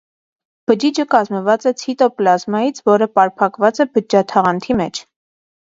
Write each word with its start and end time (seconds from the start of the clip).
Բջիջը 0.71 1.05
կազմված 1.11 1.67
է 1.73 1.73
ցիտոպլազմայից, 1.83 2.83
որը 2.93 3.11
պարփակված 3.19 3.85
է 3.87 3.91
բջջաթաղանթի 3.95 4.83
մեջ։ 4.83 5.07